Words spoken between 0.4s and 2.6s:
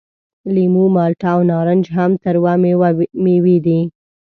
لیمو، مالټه او نارنج هم تروه